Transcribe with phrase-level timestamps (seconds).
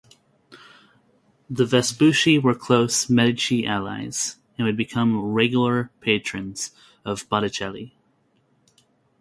[1.47, 6.71] The Vespucci were close Medici allies, and would become regular patrons
[7.05, 7.93] of Botticelli.